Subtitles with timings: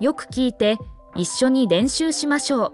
[0.00, 0.76] よく聞いて
[1.16, 2.72] 一緒に練習しましょう。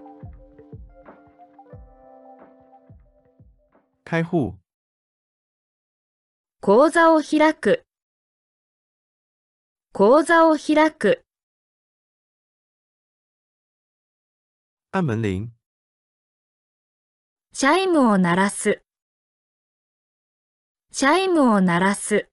[4.05, 4.59] 开户、
[6.61, 7.87] 口座を開く。
[9.93, 11.25] 口座を開く。
[14.93, 15.49] 按门铃、
[17.55, 18.83] チャイムを鳴らす。
[20.93, 22.29] チャイムを鳴らす。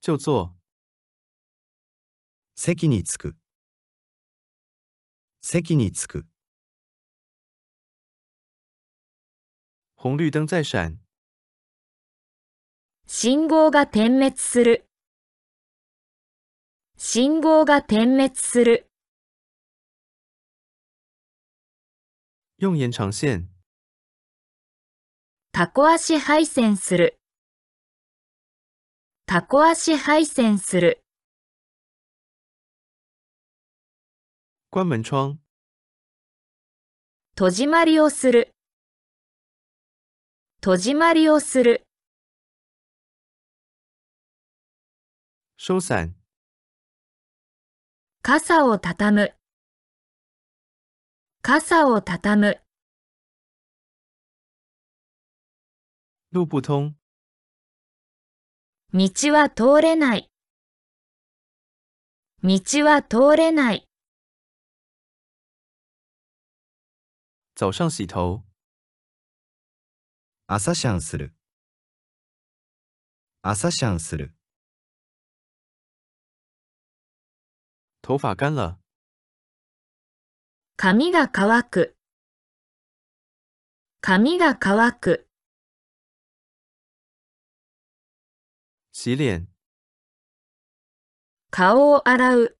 [0.00, 0.54] 就坐、
[2.58, 3.36] 席に着く。
[5.42, 6.26] 席に着く。
[9.94, 10.98] 红绿灯在闪、
[13.06, 14.88] 信号が点滅する。
[16.96, 18.90] 信号が点滅する。
[22.56, 23.50] 用延长线、
[25.52, 27.20] タコ足配線する。
[29.26, 31.05] タコ足配線する。
[34.76, 35.38] 关门窗、
[37.34, 38.54] 戸締まりをする。
[40.60, 41.86] 戸締まりをする。
[45.56, 46.14] 收伞、
[48.20, 49.32] 傘をたたむ。
[51.40, 52.60] 傘をたたむ。
[56.32, 56.92] 路不通、
[58.92, 60.30] 道は通れない。
[62.42, 63.85] 道は通れない。
[67.58, 68.44] 早上洗头、
[70.46, 71.32] 朝シャンする。
[73.40, 74.34] 朝シャンする。
[78.02, 78.78] 头发干了、
[80.76, 81.96] 髪が乾く。
[84.02, 85.26] 髪が乾く。
[88.92, 89.48] 洗脸、
[91.50, 92.58] 顔を洗う。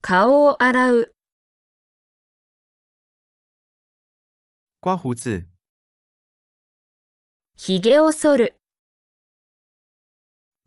[0.00, 1.15] 顔を洗う。
[4.86, 5.44] 刮胡子、
[7.56, 8.54] ひげを剃る。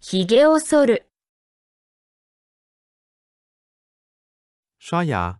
[0.02, 1.09] ひげを剃る。
[4.81, 5.40] 刷牙、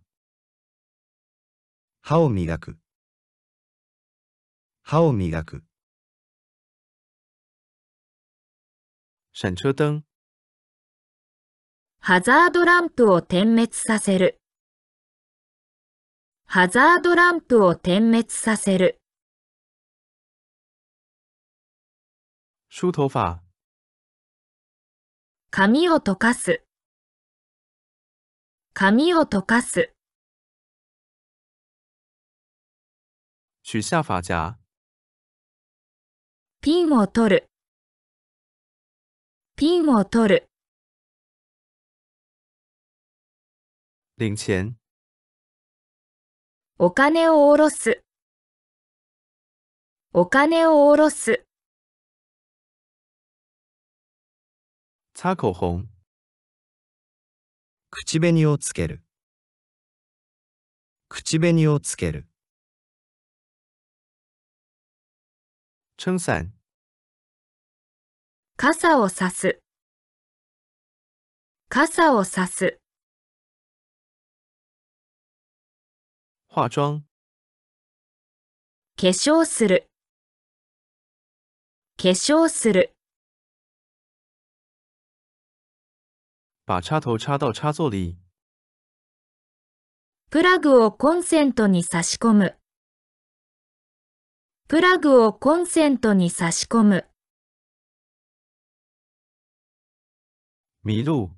[2.00, 2.78] 歯を磨く。
[4.80, 5.62] 歯を磨く。
[9.34, 10.04] 闪车灯、
[11.98, 14.39] ハザードランプを点滅させる。
[16.52, 18.98] ハザードランプを点滅させる。
[22.68, 23.40] 梳头发、
[25.52, 26.64] 髪を溶かす。
[28.74, 29.92] 髪を溶かす。
[33.62, 34.58] 取下发夹、
[36.60, 37.50] ピンを取る。
[39.54, 40.50] ピンを取る。
[44.18, 44.79] 领钱、
[46.82, 48.02] お金を下ろす。
[50.14, 51.44] お金を下ろす。
[55.14, 55.84] 擦口红、
[57.90, 59.04] 口紅をつける。
[61.10, 62.26] 口紅をつける。
[65.98, 66.54] 撑伞、
[68.56, 69.60] 傘をさす。
[71.68, 72.80] 傘をさす。
[76.52, 77.04] 化妆、
[78.96, 79.88] 化粧する。
[81.96, 82.92] 化粧する。
[86.66, 88.18] 把插头插到插座里、
[90.30, 92.56] プラグをコンセントに差し込む。
[94.66, 97.06] プラグをコンセントに差し込む。
[100.82, 101.30] 迷路、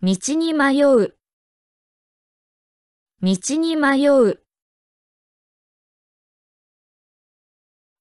[0.00, 1.18] 道に迷う。
[3.24, 4.42] 道に迷う。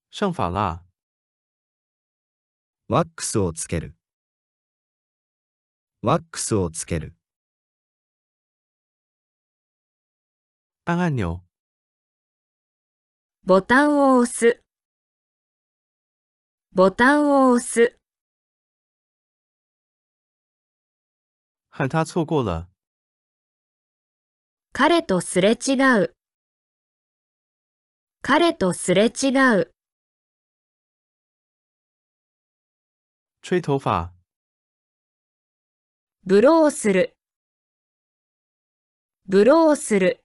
[0.09, 0.83] 上发蜡、
[2.87, 3.95] ワックスをつける。
[6.01, 7.15] ワックスをつける。
[10.85, 11.44] 按按钮、
[13.44, 14.63] ボタンを押す。
[16.74, 17.95] ボタンを押す。
[21.69, 22.70] 和他错过了、
[24.73, 26.15] 彼とすれ違う。
[28.21, 29.27] 彼とすれ違
[29.59, 29.73] う。
[33.41, 34.13] 吹头发、
[36.23, 37.18] ブローする。
[39.27, 40.23] ブローする。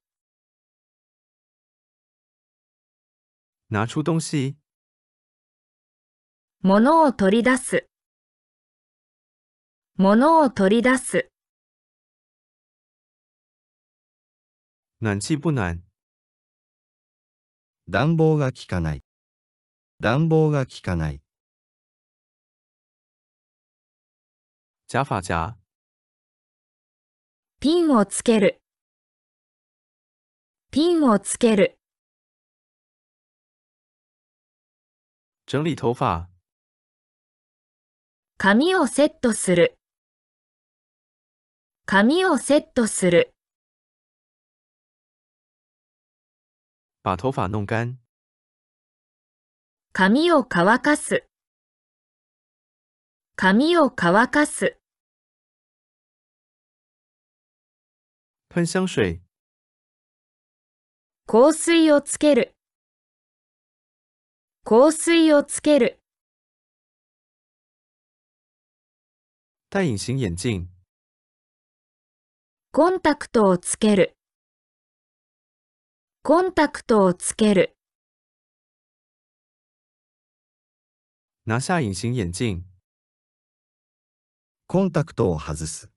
[3.69, 4.57] 拿出东西、
[6.63, 7.89] 物を取り出す。
[9.97, 11.31] 物を取り出す。
[15.03, 15.83] 暖气不暖，
[17.87, 19.05] 暖房が効かない。
[20.01, 21.21] 暖房が効かない。
[24.89, 25.57] 夹发夹，
[27.61, 28.63] ピンをつける。
[30.71, 31.79] ピンをつける。
[35.47, 36.31] 整理头发，
[38.39, 39.77] 髪をセットする。
[41.85, 43.36] 髪をセットする。
[47.07, 47.99] 把头发弄干，
[49.93, 51.25] 髪を乾かす。
[53.37, 54.77] 髪を乾かす。
[58.51, 59.21] 喷香水，
[61.29, 62.57] 香水をつける。
[64.65, 66.01] 香水をつける。
[69.71, 70.67] 戴隐形眼镜，
[72.73, 74.17] コンタクトをつける。
[76.29, 77.77] コンタクトをつける。
[81.47, 82.65] 拿下隐形眼镜，
[84.67, 85.89] コンタクトを外す。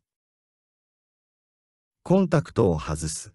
[2.03, 3.33] コンタクトを外す。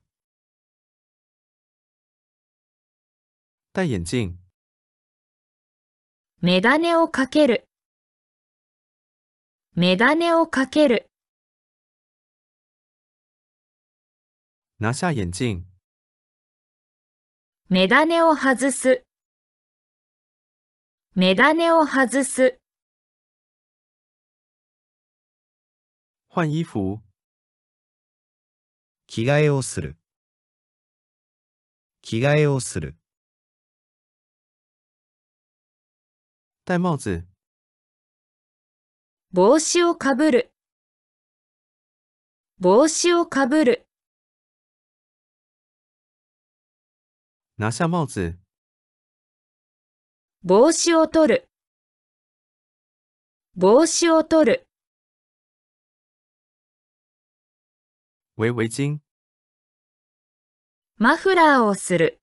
[3.74, 4.36] 戴眼镜，
[6.42, 7.66] メガネをかける。
[9.74, 11.10] メガネをかける。
[14.78, 15.64] 拿下眼镜，
[17.74, 19.02] メガネを外す。
[21.16, 22.60] メガネを外す。
[26.28, 27.00] 换衣服，
[29.08, 29.96] 着替えをする。
[32.00, 32.94] 着替えをする。
[36.66, 37.24] 戴帽子，
[39.32, 40.54] 帽子をかぶる。
[42.60, 43.88] 帽子をかぶる。
[47.56, 48.36] 拿下帽子，
[50.42, 51.48] 帽子を取る。
[53.54, 54.66] 帽子を取る。
[58.36, 58.98] 围围巾，
[60.96, 62.20] マフラーをする。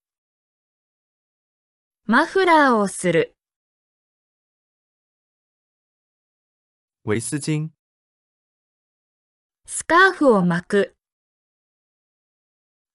[2.04, 3.34] マフラーをする。
[7.06, 7.70] 围丝巾，
[9.64, 10.94] スカーフを巻く。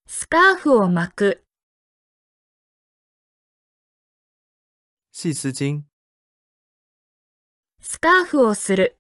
[0.06, 1.47] スカーフを巻く。
[5.20, 5.82] 细丝巾，
[7.82, 9.00] スカーフをする。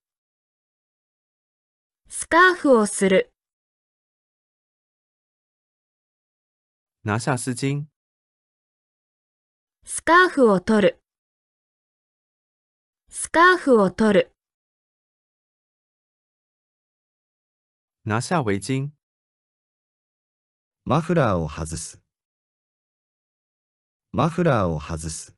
[2.09, 3.31] スカーフをする。
[7.05, 7.85] 拿下丝巾，
[9.85, 10.99] スカーフを取る。
[13.11, 14.31] スカーフを取る。
[18.07, 18.89] 拿下围巾，
[20.83, 22.01] マフラーを外す。
[24.11, 25.36] マフラーを外す。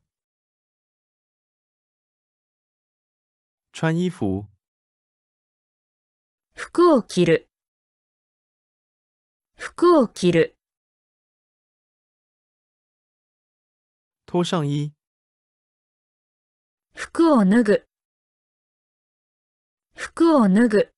[3.72, 4.46] 穿衣服，
[6.54, 7.48] 服を着る。
[9.56, 10.56] 服を着る。
[14.26, 14.92] 脱上衣，
[16.94, 17.86] 服を脱ぐ。
[19.94, 20.92] 服を脱ぐ。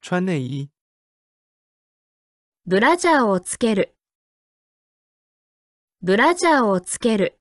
[0.00, 0.70] 穿内衣，
[2.66, 3.96] ブラジャーをつける。
[6.00, 7.39] ブラジャーをつける。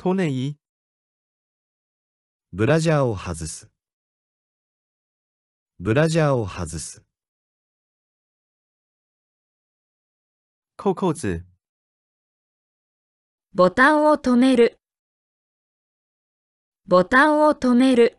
[0.00, 0.56] 脱内衣，
[2.52, 3.68] ブラジャーを外す。
[5.80, 7.02] ブラジャーを外す。
[10.76, 11.42] 扣扣子，
[13.52, 14.78] ボタンを止める。
[16.86, 18.17] ボタンを止める。